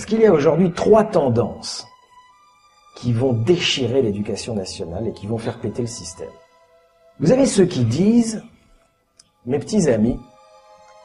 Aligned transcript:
Parce 0.00 0.08
qu'il 0.08 0.22
y 0.22 0.26
a 0.26 0.32
aujourd'hui 0.32 0.72
trois 0.72 1.04
tendances 1.04 1.86
qui 2.96 3.12
vont 3.12 3.34
déchirer 3.34 4.00
l'éducation 4.00 4.54
nationale 4.54 5.06
et 5.06 5.12
qui 5.12 5.26
vont 5.26 5.36
faire 5.36 5.60
péter 5.60 5.82
le 5.82 5.88
système. 5.88 6.30
Vous 7.18 7.32
avez 7.32 7.44
ceux 7.44 7.66
qui 7.66 7.84
disent, 7.84 8.42
mes 9.44 9.58
petits 9.58 9.90
amis, 9.90 10.18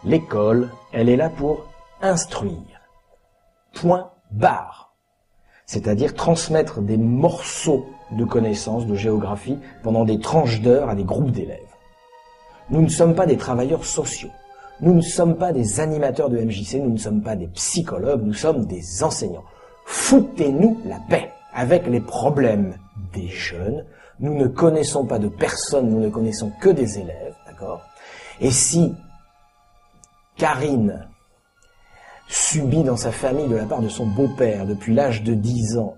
l'école, 0.05 0.71
elle 0.93 1.09
est 1.09 1.17
là 1.17 1.29
pour 1.29 1.65
instruire. 2.01 2.79
Point 3.73 4.11
barre. 4.31 4.95
C'est-à-dire 5.65 6.13
transmettre 6.13 6.79
des 6.79 6.95
morceaux 6.95 7.87
de 8.11 8.23
connaissances, 8.23 8.85
de 8.85 8.95
géographie, 8.95 9.59
pendant 9.83 10.05
des 10.05 10.21
tranches 10.21 10.61
d'heures 10.61 10.87
à 10.87 10.95
des 10.95 11.03
groupes 11.03 11.31
d'élèves. 11.31 11.59
Nous 12.69 12.81
ne 12.81 12.87
sommes 12.87 13.13
pas 13.13 13.25
des 13.25 13.35
travailleurs 13.35 13.83
sociaux. 13.83 14.31
Nous 14.81 14.93
ne 14.93 15.01
sommes 15.01 15.37
pas 15.37 15.53
des 15.53 15.79
animateurs 15.79 16.29
de 16.29 16.37
MJC, 16.37 16.75
nous 16.75 16.91
ne 16.91 16.97
sommes 16.97 17.21
pas 17.21 17.35
des 17.35 17.47
psychologues, 17.47 18.23
nous 18.23 18.33
sommes 18.33 18.65
des 18.65 19.03
enseignants. 19.03 19.45
Foutez-nous 19.85 20.81
la 20.85 20.99
paix 21.09 21.31
avec 21.53 21.87
les 21.87 22.01
problèmes 22.01 22.75
des 23.13 23.27
jeunes. 23.27 23.85
Nous 24.19 24.35
ne 24.35 24.47
connaissons 24.47 25.05
pas 25.05 25.19
de 25.19 25.29
personne, 25.29 25.89
nous 25.89 26.01
ne 26.01 26.09
connaissons 26.09 26.51
que 26.61 26.69
des 26.69 26.99
élèves, 26.99 27.35
d'accord? 27.47 27.81
Et 28.41 28.51
si 28.51 28.93
Karine 30.37 31.07
subit 32.27 32.83
dans 32.83 32.97
sa 32.97 33.11
famille 33.11 33.47
de 33.47 33.55
la 33.55 33.65
part 33.65 33.81
de 33.81 33.89
son 33.89 34.07
beau-père 34.07 34.65
depuis 34.65 34.93
l'âge 34.93 35.23
de 35.23 35.33
10 35.33 35.77
ans 35.77 35.95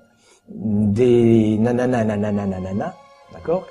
des 0.49 1.57
nanana 1.57 2.03
nanana 2.03 2.45
nanana, 2.45 2.95
d'accord? 3.33 3.65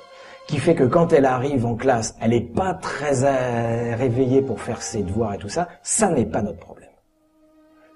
Qui 0.47 0.57
fait 0.57 0.75
que 0.75 0.85
quand 0.85 1.11
elle 1.11 1.25
arrive 1.25 1.65
en 1.65 1.75
classe, 1.75 2.15
elle 2.21 2.31
n'est 2.31 2.41
pas 2.41 2.73
très 2.73 3.25
euh, 3.25 3.95
réveillée 3.95 4.41
pour 4.41 4.61
faire 4.61 4.81
ses 4.81 5.03
devoirs 5.03 5.33
et 5.33 5.37
tout 5.37 5.49
ça, 5.49 5.67
ça 5.83 6.09
n'est 6.09 6.25
pas 6.25 6.41
notre 6.41 6.59
problème. 6.59 6.89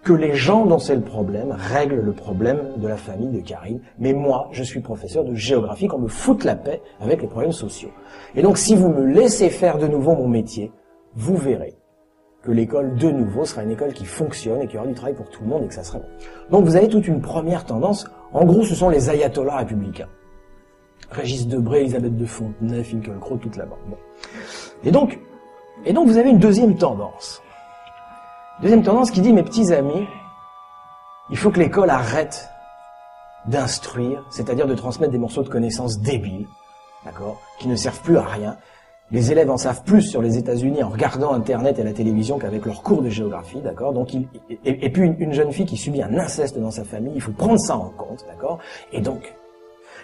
Que 0.04 0.14
les 0.14 0.34
gens 0.34 0.66
dont 0.66 0.80
c'est 0.80 0.96
le 0.96 1.02
problème 1.02 1.56
règlent 1.58 2.02
le 2.02 2.12
problème 2.12 2.60
de 2.78 2.88
la 2.88 2.98
famille 2.98 3.30
de 3.30 3.40
Karine, 3.40 3.82
mais 4.00 4.14
moi, 4.14 4.50
je 4.52 4.64
suis 4.64 4.82
professeur 4.82 5.24
de 5.24 5.36
géographie, 5.36 5.88
qu'on 5.88 6.00
me 6.00 6.08
foute 6.08 6.44
la 6.44 6.56
paix 6.56 6.82
avec 7.00 7.22
les 7.22 7.28
problèmes 7.28 7.52
sociaux. 7.52 7.92
Et 8.36 8.42
donc, 8.42 8.58
si 8.58 8.76
vous 8.76 8.90
me 8.90 9.06
laissez 9.06 9.50
faire 9.50 9.78
de 9.78 9.88
nouveau 9.88 10.16
mon 10.16 10.28
métier, 10.28 10.72
vous 11.16 11.38
verrez 11.38 11.76
que 12.44 12.52
l'école, 12.52 12.96
de 12.96 13.12
nouveau, 13.12 13.46
sera 13.46 13.64
une 13.64 13.72
école 13.72 13.94
qui 13.94 14.06
fonctionne 14.06 14.62
et 14.64 14.68
qui 14.68 14.76
aura 14.76 14.88
du 14.88 14.96
travail 14.96 15.14
pour 15.14 15.30
tout 15.30 15.44
le 15.44 15.50
monde 15.50 15.64
et 15.64 15.68
que 15.68 15.74
ça 15.76 15.84
sera 15.84 16.00
bon. 16.00 16.08
Donc, 16.50 16.66
vous 16.66 16.76
avez 16.76 16.88
toute 16.88 17.08
une 17.08 17.22
première 17.22 17.66
tendance. 17.66 18.10
En 18.34 18.44
gros, 18.44 18.64
ce 18.64 18.74
sont 18.74 18.90
les 18.90 19.12
ayatollahs 19.12 19.58
républicains. 19.58 20.08
Régis 21.10 21.48
Debray, 21.48 21.82
Elisabeth 21.82 22.16
de 22.16 22.26
Fontenay, 22.26 22.84
Finkielkraut, 22.84 23.38
toute 23.38 23.58
la 23.58 23.66
bande. 23.66 23.80
Bon. 23.88 23.98
Et 24.84 24.92
donc, 24.92 25.20
et 25.86 25.94
donc 25.94 26.08
vous 26.08 26.18
avez 26.18 26.30
une 26.30 26.40
deuxième 26.40 26.78
tendance. 26.78 27.42
Deuxième 28.62 28.84
tendance 28.84 29.12
qui 29.12 29.22
dit, 29.22 29.34
mes 29.34 29.44
petits 29.44 29.74
amis, 29.74 30.08
il 31.32 31.38
faut 31.38 31.50
que 31.50 31.60
l'école 31.60 31.90
arrête 31.90 32.48
d'instruire, 33.48 34.24
c'est-à-dire 34.30 34.68
de 34.68 34.76
transmettre 34.76 35.12
des 35.12 35.18
morceaux 35.18 35.44
de 35.44 35.50
connaissances 35.50 36.00
débiles, 36.00 36.48
d'accord, 37.06 37.42
qui 37.60 37.68
ne 37.68 37.76
servent 37.76 38.02
plus 38.02 38.18
à 38.18 38.24
rien. 38.24 38.58
Les 39.10 39.32
élèves 39.32 39.50
en 39.50 39.58
savent 39.58 39.84
plus 39.84 40.04
sur 40.04 40.22
les 40.22 40.38
États-Unis 40.38 40.84
en 40.84 40.90
regardant 40.90 41.34
Internet 41.34 41.80
et 41.80 41.84
la 41.84 41.92
télévision 41.92 42.38
qu'avec 42.38 42.66
leurs 42.66 42.82
cours 42.82 43.02
de 43.02 43.10
géographie, 43.10 43.60
d'accord. 43.60 43.92
Donc, 43.92 44.14
et, 44.14 44.90
puis 44.90 45.02
une, 45.02 45.16
une 45.20 45.34
jeune 45.34 45.52
fille 45.52 45.66
qui 45.66 45.76
subit 45.76 46.02
un 46.02 46.18
inceste 46.18 46.58
dans 46.58 46.72
sa 46.72 46.86
famille, 46.86 47.14
il 47.16 47.22
faut 47.22 47.34
prendre 47.34 47.60
ça 47.60 47.76
en 47.76 47.90
compte, 47.90 48.24
d'accord. 48.30 48.60
Et 48.94 49.02
donc, 49.02 49.34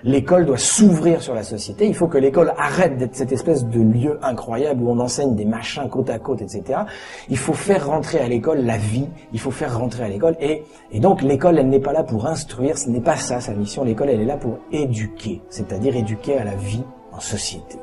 L'école 0.03 0.45
doit 0.45 0.58
s'ouvrir 0.58 1.22
sur 1.22 1.34
la 1.34 1.44
société. 1.44 1.88
Il 1.88 1.95
faut 1.95 2.08
que 2.08 2.17
l'école 2.17 2.53
arrête 2.58 2.98
d'être 2.98 3.16
cette 3.16 3.31
espèce 3.31 3.66
de 3.66 3.81
lieu 3.81 4.20
incroyable 4.22 4.84
où 4.84 4.89
on 4.89 5.00
enseigne 5.00 5.36
des 5.36 5.45
machins 5.45 5.89
côte 5.89 6.09
à 6.09 6.20
côte, 6.20 6.42
etc. 6.42 6.81
Il 7.30 7.38
faut 7.38 7.54
faire 7.54 7.88
rentrer 7.88 8.20
à 8.20 8.28
l'école 8.28 8.59
la 8.59 8.78
vie. 8.78 9.08
Il 9.34 9.39
faut 9.39 9.52
faire 9.52 9.78
rentrer 9.78 10.04
à 10.04 10.09
l'école. 10.09 10.36
Et, 10.39 10.64
et 10.92 11.00
donc 11.00 11.22
l'école, 11.22 11.58
elle 11.58 11.70
n'est 11.70 11.80
pas 11.80 11.94
là 11.94 12.04
pour 12.04 12.28
instruire. 12.28 12.78
Ce 12.78 12.89
n'est 12.89 13.02
pas 13.02 13.16
ça 13.16 13.39
sa 13.39 13.54
mission. 13.54 13.84
L'école, 13.84 14.09
elle 14.09 14.22
est 14.22 14.26
là 14.26 14.38
pour 14.38 14.59
éduquer. 14.72 15.42
C'est-à-dire 15.50 15.95
éduquer 15.95 16.38
à 16.38 16.44
la 16.44 16.56
vie 16.56 16.84
en 17.11 17.20
société. 17.20 17.78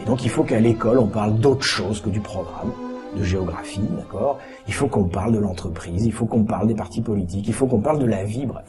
Et 0.00 0.04
donc 0.04 0.24
il 0.24 0.30
faut 0.30 0.44
qu'à 0.44 0.60
l'école, 0.60 0.98
on 0.98 1.08
parle 1.08 1.34
d'autre 1.34 1.64
chose 1.64 2.00
que 2.00 2.10
du 2.10 2.20
programme 2.20 2.72
de 3.16 3.22
géographie, 3.22 3.80
d'accord? 3.96 4.38
Il 4.68 4.74
faut 4.74 4.88
qu'on 4.88 5.04
parle 5.04 5.32
de 5.32 5.38
l'entreprise, 5.38 6.04
il 6.04 6.12
faut 6.12 6.26
qu'on 6.26 6.44
parle 6.44 6.68
des 6.68 6.74
partis 6.74 7.00
politiques, 7.00 7.48
il 7.48 7.54
faut 7.54 7.66
qu'on 7.66 7.80
parle 7.80 7.98
de 7.98 8.04
la 8.04 8.24
vie, 8.24 8.44
bref. 8.44 8.66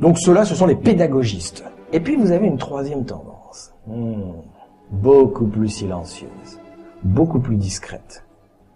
Donc 0.00 0.18
ceux-là, 0.18 0.44
ce 0.44 0.54
sont 0.54 0.66
les 0.66 0.76
pédagogistes. 0.76 1.64
Et 1.92 2.00
puis 2.00 2.16
vous 2.16 2.32
avez 2.32 2.46
une 2.46 2.58
troisième 2.58 3.04
tendance, 3.04 3.72
hmm. 3.86 4.32
beaucoup 4.90 5.46
plus 5.46 5.68
silencieuse, 5.68 6.60
beaucoup 7.02 7.40
plus 7.40 7.56
discrète 7.56 8.24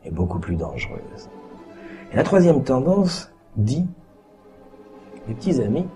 et 0.05 0.11
beaucoup 0.11 0.39
plus 0.39 0.57
dangereuse. 0.57 1.29
Et 2.13 2.17
la 2.17 2.23
troisième 2.23 2.63
tendance 2.63 3.33
dit, 3.57 3.87
mes 5.29 5.35
petits 5.35 5.61
amis, 5.61 5.87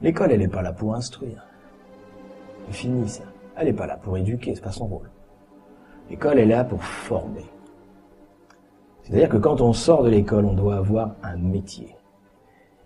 l'école, 0.00 0.32
elle 0.32 0.40
n'est 0.40 0.48
pas 0.48 0.62
là 0.62 0.72
pour 0.72 0.94
instruire. 0.94 1.44
C'est 2.66 2.76
fini 2.76 3.08
ça. 3.08 3.24
Elle 3.56 3.66
n'est 3.66 3.72
pas 3.72 3.86
là 3.86 3.96
pour 3.96 4.16
éduquer, 4.16 4.54
c'est 4.54 4.62
pas 4.62 4.72
son 4.72 4.86
rôle. 4.86 5.10
L'école, 6.10 6.38
est 6.38 6.46
là 6.46 6.62
pour 6.62 6.82
former. 6.84 7.44
C'est-à-dire 9.02 9.28
que 9.28 9.36
quand 9.36 9.60
on 9.60 9.72
sort 9.72 10.02
de 10.02 10.10
l'école, 10.10 10.44
on 10.44 10.52
doit 10.52 10.76
avoir 10.76 11.14
un 11.22 11.36
métier. 11.36 11.96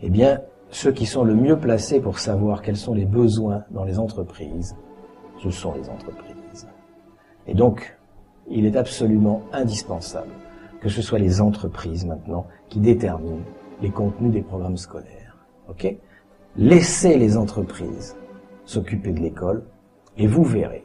Eh 0.00 0.10
bien, 0.10 0.40
ceux 0.70 0.92
qui 0.92 1.06
sont 1.06 1.24
le 1.24 1.34
mieux 1.34 1.58
placés 1.58 2.00
pour 2.00 2.18
savoir 2.18 2.62
quels 2.62 2.76
sont 2.76 2.94
les 2.94 3.04
besoins 3.04 3.64
dans 3.70 3.84
les 3.84 3.98
entreprises, 3.98 4.76
ce 5.42 5.50
sont 5.50 5.74
les 5.74 5.88
entreprises. 5.88 6.68
Et 7.46 7.54
donc, 7.54 7.96
il 8.48 8.66
est 8.66 8.76
absolument 8.76 9.42
indispensable 9.52 10.30
que 10.80 10.88
ce 10.88 11.02
soit 11.02 11.18
les 11.18 11.40
entreprises 11.40 12.06
maintenant 12.06 12.46
qui 12.68 12.80
déterminent 12.80 13.44
les 13.82 13.90
contenus 13.90 14.32
des 14.32 14.42
programmes 14.42 14.76
scolaires. 14.76 15.36
Ok? 15.68 15.94
Laissez 16.56 17.16
les 17.16 17.36
entreprises 17.36 18.16
s'occuper 18.64 19.12
de 19.12 19.20
l'école 19.20 19.64
et 20.16 20.26
vous 20.26 20.44
verrez 20.44 20.84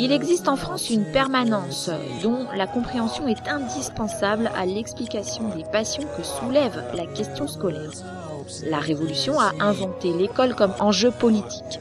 Il 0.00 0.12
existe 0.12 0.46
en 0.46 0.54
France 0.54 0.90
une 0.90 1.04
permanence 1.04 1.90
dont 2.22 2.46
la 2.54 2.68
compréhension 2.68 3.26
est 3.26 3.48
indispensable 3.48 4.48
à 4.56 4.64
l'explication 4.64 5.48
des 5.48 5.64
passions 5.64 6.04
que 6.16 6.22
soulève 6.22 6.84
la 6.94 7.04
question 7.06 7.48
scolaire. 7.48 7.90
La 8.66 8.78
Révolution 8.78 9.40
a 9.40 9.52
inventé 9.60 10.12
l'école 10.12 10.54
comme 10.54 10.72
enjeu 10.78 11.10
politique. 11.10 11.80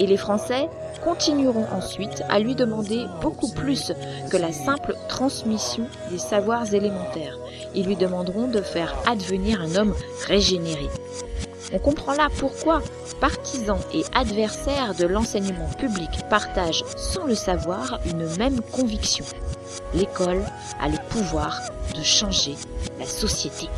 Et 0.00 0.06
les 0.06 0.16
Français 0.16 0.68
continueront 1.04 1.66
ensuite 1.72 2.24
à 2.28 2.40
lui 2.40 2.56
demander 2.56 3.06
beaucoup 3.22 3.48
plus 3.48 3.92
que 4.30 4.36
la 4.36 4.50
simple 4.52 4.96
transmission 5.08 5.86
des 6.10 6.18
savoirs 6.18 6.74
élémentaires. 6.74 7.38
Ils 7.76 7.86
lui 7.86 7.96
demanderont 7.96 8.48
de 8.48 8.60
faire 8.60 8.94
advenir 9.06 9.60
un 9.60 9.76
homme 9.76 9.94
régénéré. 10.26 10.88
On 11.72 11.78
comprend 11.78 12.14
là 12.14 12.28
pourquoi 12.38 12.82
partisans 13.20 13.78
et 13.94 14.02
adversaires 14.14 14.94
de 14.94 15.06
l'enseignement 15.06 15.68
public 15.78 16.10
partagent 16.28 16.84
sans 16.96 17.26
le 17.26 17.34
savoir 17.34 18.00
une 18.06 18.26
même 18.38 18.60
conviction. 18.72 19.24
L'école 19.94 20.42
a 20.80 20.88
le 20.88 20.98
pouvoir 21.10 21.60
de 21.96 22.02
changer 22.02 22.54
la 22.98 23.06
société. 23.06 23.68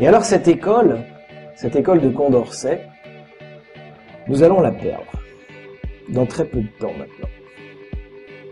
Et 0.00 0.08
alors 0.08 0.24
cette 0.24 0.48
école, 0.48 1.04
cette 1.54 1.76
école 1.76 2.00
de 2.00 2.08
Condorcet, 2.08 2.88
nous 4.26 4.42
allons 4.42 4.60
la 4.60 4.72
perdre 4.72 5.12
dans 6.08 6.26
très 6.26 6.46
peu 6.46 6.60
de 6.60 6.68
temps 6.78 6.92
maintenant. 6.94 7.28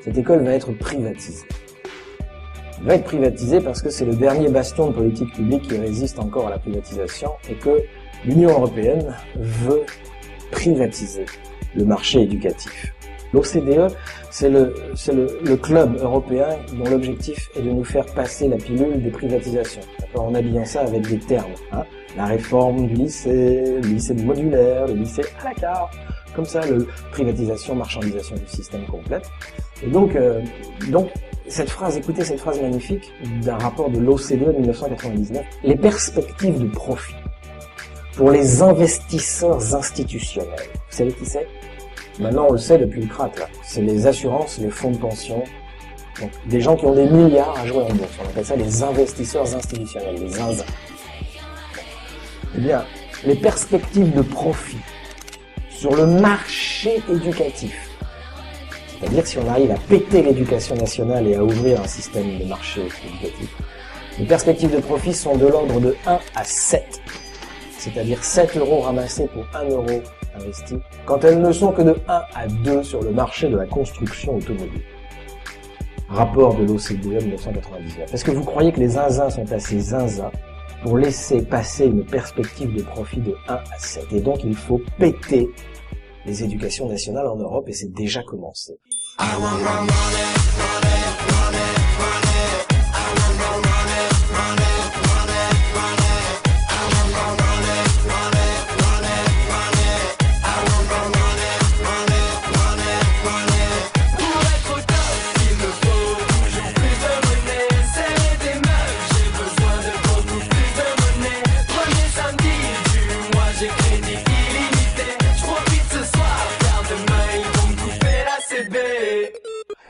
Cette 0.09 0.17
école 0.17 0.43
va 0.43 0.53
être 0.55 0.73
privatisée 0.73 1.47
va 2.83 2.95
être 2.95 3.05
privatisé 3.05 3.61
parce 3.61 3.83
que 3.83 3.91
c'est 3.91 4.07
le 4.07 4.15
dernier 4.15 4.49
bastion 4.49 4.87
de 4.87 4.95
politique 4.95 5.35
publique 5.35 5.69
qui 5.69 5.77
résiste 5.77 6.19
encore 6.19 6.47
à 6.47 6.51
la 6.51 6.59
privatisation 6.59 7.33
et 7.51 7.55
que 7.57 7.83
l'Union 8.25 8.51
européenne 8.51 9.15
veut 9.37 9.83
privatiser 10.51 11.27
le 11.75 11.85
marché 11.85 12.23
éducatif. 12.23 12.95
L'OCDE, 13.35 13.93
c'est 14.31 14.49
le, 14.49 14.73
le, 15.09 15.41
le, 15.45 15.57
club 15.57 15.99
européen 16.01 16.57
dont 16.73 16.89
l'objectif 16.89 17.51
est 17.59 17.63
de 17.63 17.71
nous 17.71 17.85
faire 17.85 18.07
passer 18.07 18.49
la 18.49 18.57
pilule 18.57 19.03
des 19.03 19.11
privatisations. 19.11 19.83
En 20.15 20.35
habillant 20.35 20.65
ça 20.65 20.81
avec 20.83 21.07
des 21.07 21.19
termes. 21.19 21.53
Hein. 21.73 21.83
La 22.17 22.25
réforme 22.25 22.87
du 22.87 22.95
lycée, 22.95 23.81
le 23.83 23.89
lycée 23.89 24.15
modulaire, 24.15 24.87
le 24.87 24.95
lycée 24.95 25.23
à 25.43 25.51
la 25.51 25.55
carte. 25.55 25.93
Comme 26.39 26.47
ça, 26.47 26.65
le 26.65 26.87
privatisation, 27.11 27.75
marchandisation 27.75 28.37
du 28.37 28.47
système 28.47 28.87
complète. 28.87 29.29
Et 29.83 29.89
donc, 29.89 30.15
euh, 30.15 30.41
donc 30.89 31.11
cette 31.49 31.69
phrase, 31.69 31.97
écoutez 31.97 32.23
cette 32.23 32.39
phrase 32.39 32.61
magnifique 32.61 33.13
d'un 33.43 33.59
rapport 33.59 33.91
de 33.91 33.99
l'OCDE 33.99 34.45
de 34.45 34.61
1999. 34.61 35.45
Les 35.65 35.75
perspectives 35.75 36.57
de 36.61 36.69
profit 36.69 37.17
pour 38.17 38.31
les 38.31 38.63
investisseurs 38.63 39.75
institutionnels. 39.75 40.71
Vous 40.75 40.97
savez 40.97 41.13
qui 41.13 41.27
c'est? 41.27 41.49
Maintenant, 42.21 42.47
on 42.51 42.53
le 42.53 42.59
sait 42.59 42.79
depuis 42.79 43.01
le 43.01 43.09
crack, 43.09 43.37
là. 43.37 43.47
C'est 43.65 43.83
les 43.83 44.07
assurances, 44.07 44.59
les 44.59 44.71
fonds 44.71 44.93
de 44.93 44.99
pension. 44.99 45.43
Donc, 46.21 46.31
des 46.47 46.61
gens 46.61 46.77
qui 46.77 46.85
ont 46.85 46.95
des 46.95 47.09
milliards 47.09 47.59
à 47.59 47.67
jouer 47.67 47.83
en 47.83 47.93
bourse. 47.93 48.17
On 48.25 48.29
appelle 48.29 48.45
ça 48.45 48.55
les 48.55 48.85
investisseurs 48.85 49.57
institutionnels, 49.57 50.21
les 50.21 50.29
zinzins. 50.29 50.65
Eh 52.57 52.61
bien, 52.61 52.85
les 53.25 53.35
perspectives 53.35 54.15
de 54.15 54.23
profit 54.23 54.79
sur 55.79 55.95
le 55.95 56.07
marché 56.07 57.01
éducatif, 57.09 57.89
c'est-à-dire 58.99 59.25
si 59.25 59.39
on 59.39 59.47
arrive 59.47 59.71
à 59.71 59.77
péter 59.89 60.23
l'éducation 60.23 60.75
nationale 60.75 61.29
et 61.29 61.37
à 61.37 61.45
ouvrir 61.45 61.81
un 61.81 61.87
système 61.87 62.37
de 62.37 62.45
marché 62.47 62.81
éducatif, 62.81 63.55
les 64.19 64.27
perspectives 64.27 64.75
de 64.75 64.81
profit 64.81 65.15
sont 65.15 65.37
de 65.37 65.47
l'ordre 65.47 65.79
de 65.79 65.95
1 66.05 66.19
à 66.35 66.43
7, 66.43 67.01
c'est-à-dire 67.79 68.25
7 68.25 68.57
euros 68.57 68.81
ramassés 68.81 69.29
pour 69.29 69.45
1 69.55 69.69
euro 69.69 70.03
investi, 70.35 70.81
quand 71.07 71.23
elles 71.23 71.41
ne 71.41 71.53
sont 71.53 71.71
que 71.71 71.83
de 71.83 71.97
1 72.09 72.23
à 72.35 72.49
2 72.49 72.83
sur 72.83 73.01
le 73.01 73.13
marché 73.13 73.49
de 73.49 73.57
la 73.57 73.67
construction 73.67 74.35
automobile. 74.35 74.83
Rapport 76.09 76.57
de 76.57 76.65
l'OCDE 76.65 77.23
1999. 77.23 78.13
Est-ce 78.13 78.25
que 78.25 78.33
vous 78.33 78.43
croyez 78.43 78.73
que 78.73 78.81
les 78.81 78.89
zinzins 78.89 79.31
sont 79.31 79.53
assez 79.53 79.79
zinzins 79.79 80.33
pour 80.83 80.99
laisser 80.99 81.43
passer 81.43 81.87
une 81.87 82.05
perspective 82.05 82.75
de 82.75 82.83
profit 82.83 83.21
de 83.21 83.35
1 83.49 83.55
à 83.55 83.79
7 83.79 84.13
Et 84.13 84.21
donc 84.21 84.45
il 84.45 84.55
faut 84.55 84.81
péter 84.99 85.49
les 86.27 86.45
éducations 86.45 86.89
nationales 86.89 87.27
en 87.27 87.37
Europe 87.37 87.69
et 87.69 87.73
c'est 87.73 87.93
déjà 87.93 88.23
commencé. 88.23 88.75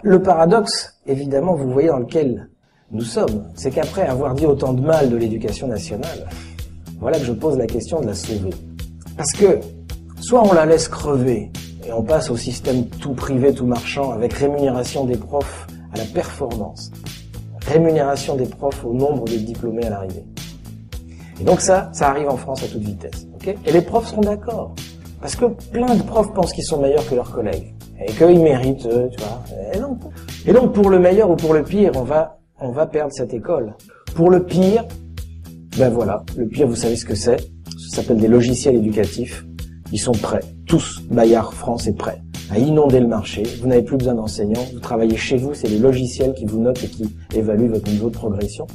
Le 0.09 0.23
paradoxe, 0.23 0.99
évidemment, 1.07 1.55
vous 1.55 1.71
voyez 1.71 1.89
dans 1.89 1.99
lequel 1.99 2.49
nous 2.93 3.03
sommes, 3.03 3.45
c'est 3.55 3.71
qu'après 3.71 4.07
avoir 4.07 4.33
dit 4.33 4.47
autant 4.47 4.73
de 4.73 4.81
mal 4.81 5.11
de 5.11 5.19
l'éducation 5.19 5.69
nationale, 5.69 6.27
voilà 6.99 7.19
que 7.19 7.27
je 7.27 7.33
pose 7.35 7.59
la 7.59 7.67
question 7.67 8.01
de 8.01 8.07
la 8.07 8.15
sauver. 8.15 8.49
Parce 9.19 9.33
que, 9.33 9.61
soit 10.19 10.43
on 10.49 10.55
la 10.55 10.65
laisse 10.65 10.89
crever, 10.89 11.53
et 11.87 11.93
on 11.93 12.03
passe 12.03 12.31
au 12.31 12.39
système 12.39 12.87
tout 12.87 13.13
privé, 13.13 13.53
tout 13.53 13.67
marchand, 13.67 14.13
avec 14.13 14.33
rémunération 14.33 15.05
des 15.05 15.19
profs 15.19 15.67
à 15.93 15.99
la 15.99 16.05
performance, 16.05 16.91
rémunération 17.67 18.35
des 18.35 18.47
profs 18.47 18.83
au 18.87 18.95
nombre 18.95 19.27
de 19.27 19.37
diplômés 19.37 19.85
à 19.85 19.91
l'arrivée. 19.91 20.25
Et 21.39 21.45
donc 21.45 21.61
ça, 21.61 21.91
ça 21.93 22.09
arrive 22.09 22.31
en 22.31 22.39
France 22.39 22.63
à 22.63 22.69
toute 22.69 22.81
vitesse. 22.81 23.27
et 23.45 23.73
les 23.73 23.83
profs 23.83 24.09
seront 24.09 24.23
d'accord. 24.23 24.75
Parce 25.21 25.37
que 25.37 25.45
plein 25.71 25.95
de 25.95 26.03
profs 26.03 26.33
pensent 26.33 26.55
qu'ils 26.55 26.65
sont 26.65 26.81
meilleurs 26.81 27.07
que 27.11 27.15
leurs 27.15 27.31
collègues 27.31 27.75
et 28.01 28.13
qu'ils 28.13 28.43
méritent, 28.43 28.87
euh, 28.87 29.09
tu 29.09 29.19
vois. 29.19 29.43
Et 29.75 29.79
donc, 29.79 29.99
et 30.47 30.53
donc, 30.53 30.73
pour 30.73 30.91
le 30.91 30.99
meilleur 30.99 31.31
ou 31.31 31.37
pour 31.37 31.55
le 31.55 31.63
pire, 31.63 31.93
on 31.95 32.03
va, 32.03 32.39
on 32.61 32.71
va 32.71 32.87
perdre 32.87 33.13
cette 33.13 33.35
école. 33.35 33.75
Pour 34.15 34.31
le 34.31 34.45
pire, 34.45 34.85
ben 35.77 35.91
voilà, 35.91 36.25
le 36.37 36.47
pire, 36.47 36.67
vous 36.67 36.77
savez 36.77 36.97
ce 36.97 37.05
que 37.05 37.15
c'est. 37.15 37.39
Ça 37.91 38.03
s'appelle 38.03 38.19
des 38.19 38.29
logiciels 38.29 38.77
éducatifs. 38.77 39.45
Ils 39.93 39.99
sont 39.99 40.13
prêts. 40.13 40.41
Tous, 40.67 41.03
Bayard 41.11 41.53
France 41.53 41.87
est 41.87 41.97
prêt 41.97 42.21
à 42.51 42.59
inonder 42.59 43.01
le 43.01 43.07
marché. 43.07 43.43
Vous 43.61 43.69
n'avez 43.69 43.83
plus 43.83 43.97
besoin 43.97 44.15
d'enseignants. 44.15 44.65
Vous 44.73 44.81
travaillez 44.81 45.17
chez 45.17 45.37
vous. 45.37 45.55
C'est 45.55 45.69
les 45.69 45.79
logiciels 45.79 46.35
qui 46.35 46.47
vous 46.47 46.61
notent 46.61 46.83
et 46.83 46.89
qui 46.89 47.15
évaluent 47.35 47.69
votre 47.69 47.91
niveau 47.91 48.09
de 48.09 48.15
progression. 48.15 48.67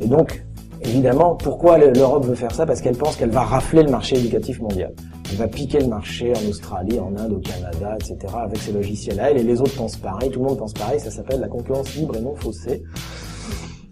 Et 0.00 0.06
donc, 0.06 0.44
évidemment, 0.82 1.34
pourquoi 1.34 1.78
l'Europe 1.78 2.24
veut 2.26 2.34
faire 2.34 2.54
ça? 2.54 2.66
Parce 2.66 2.80
qu'elle 2.80 2.96
pense 2.96 3.16
qu'elle 3.16 3.30
va 3.30 3.42
rafler 3.42 3.82
le 3.82 3.90
marché 3.90 4.16
éducatif 4.16 4.60
mondial. 4.60 4.92
Va 5.36 5.48
piquer 5.48 5.80
le 5.80 5.88
marché 5.88 6.32
en 6.34 6.48
Australie, 6.48 6.98
en 6.98 7.14
Inde, 7.16 7.32
au 7.32 7.40
Canada, 7.40 7.96
etc. 8.00 8.34
avec 8.42 8.56
ces 8.56 8.72
logiciels-là. 8.72 9.32
Et 9.32 9.42
les 9.42 9.60
autres 9.60 9.76
pensent 9.76 9.98
pareil, 9.98 10.30
tout 10.30 10.40
le 10.40 10.46
monde 10.46 10.58
pense 10.58 10.72
pareil. 10.72 10.98
Ça 10.98 11.10
s'appelle 11.10 11.40
la 11.40 11.48
concurrence 11.48 11.94
libre 11.94 12.16
et 12.16 12.20
non 12.20 12.34
faussée. 12.34 12.82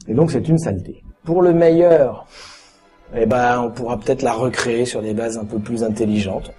Et 0.08 0.14
donc 0.14 0.30
c'est 0.30 0.48
une 0.48 0.58
saleté. 0.58 1.02
Pour 1.24 1.42
le 1.42 1.52
meilleur, 1.52 2.26
eh 3.14 3.26
ben, 3.26 3.60
on 3.60 3.70
pourra 3.70 3.98
peut-être 3.98 4.22
la 4.22 4.32
recréer 4.32 4.86
sur 4.86 5.02
des 5.02 5.12
bases 5.12 5.36
un 5.36 5.44
peu 5.44 5.58
plus 5.58 5.84
intelligentes. 5.84 6.50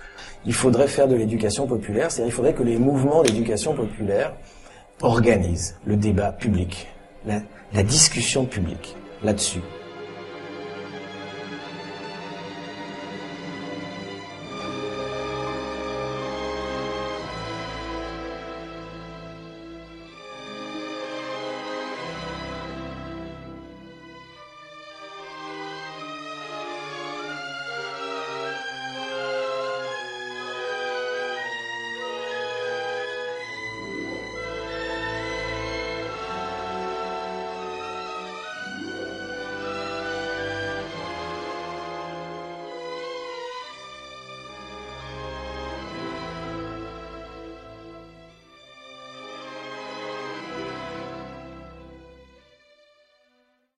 Il 0.45 0.53
faudrait 0.53 0.87
faire 0.87 1.07
de 1.07 1.15
l'éducation 1.15 1.65
populaire, 1.65 2.11
c'est-à-dire 2.11 2.31
il 2.31 2.35
faudrait 2.35 2.53
que 2.53 2.63
les 2.63 2.77
mouvements 2.77 3.23
d'éducation 3.23 3.73
populaire 3.73 4.35
organisent 5.01 5.75
le 5.85 5.97
débat 5.97 6.31
public, 6.31 6.87
la 7.25 7.83
discussion 7.83 8.45
publique 8.45 8.95
là-dessus. 9.23 9.61